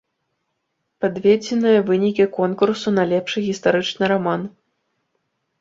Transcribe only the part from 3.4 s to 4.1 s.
гістарычны